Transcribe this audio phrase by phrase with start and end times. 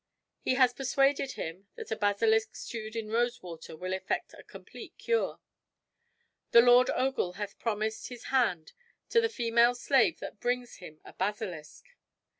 [0.41, 4.97] He has persuaded him that a basilisk stewed in rose water will effect a complete
[4.97, 5.39] cure.
[6.49, 8.73] The Lord Ogul hath promised his hand
[9.09, 11.85] to the female slave that brings him a basilisk.